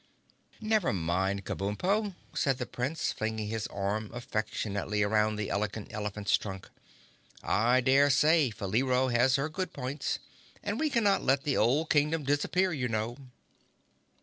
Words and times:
"Never 0.59 0.93
mind, 0.93 1.45
Kabumpo," 1.45 2.15
said 2.33 2.57
the 2.57 2.65
Prince, 2.65 3.11
flinging 3.11 3.49
his 3.49 3.67
arm 3.67 4.09
affectionately 4.15 5.03
around 5.03 5.35
the 5.35 5.51
Elegant 5.51 5.93
Elephant's 5.93 6.35
trunk, 6.39 6.71
"I 7.43 7.81
dare 7.81 8.09
say 8.09 8.49
Faleero 8.49 9.09
has 9.09 9.35
her 9.35 9.47
good 9.47 9.73
points—and 9.73 10.79
we 10.79 10.89
cannot 10.89 11.21
let 11.21 11.43
the 11.43 11.55
old 11.55 11.91
Kingdom 11.91 12.23
disappear, 12.23 12.73
you 12.73 12.87
know!" 12.87 13.15